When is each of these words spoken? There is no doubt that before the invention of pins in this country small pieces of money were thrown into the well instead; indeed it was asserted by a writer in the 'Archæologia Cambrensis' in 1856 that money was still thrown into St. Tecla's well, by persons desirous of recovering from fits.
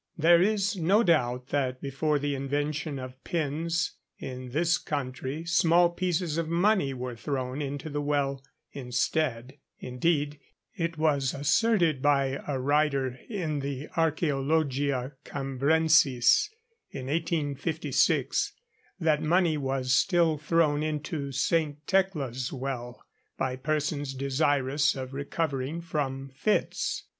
There 0.17 0.41
is 0.41 0.75
no 0.75 1.03
doubt 1.03 1.49
that 1.49 1.79
before 1.79 2.17
the 2.17 2.33
invention 2.33 2.97
of 2.97 3.23
pins 3.23 3.97
in 4.17 4.49
this 4.49 4.79
country 4.79 5.45
small 5.45 5.91
pieces 5.91 6.39
of 6.39 6.49
money 6.49 6.91
were 6.91 7.15
thrown 7.15 7.61
into 7.61 7.87
the 7.87 8.01
well 8.01 8.43
instead; 8.71 9.59
indeed 9.77 10.39
it 10.75 10.97
was 10.97 11.35
asserted 11.35 12.01
by 12.01 12.41
a 12.47 12.57
writer 12.59 13.19
in 13.29 13.59
the 13.59 13.89
'Archæologia 13.89 15.11
Cambrensis' 15.23 16.49
in 16.89 17.05
1856 17.05 18.53
that 18.99 19.21
money 19.21 19.55
was 19.55 19.93
still 19.93 20.35
thrown 20.39 20.81
into 20.81 21.31
St. 21.31 21.85
Tecla's 21.85 22.51
well, 22.51 23.03
by 23.37 23.55
persons 23.55 24.15
desirous 24.15 24.95
of 24.95 25.13
recovering 25.13 25.79
from 25.79 26.31
fits. 26.33 27.03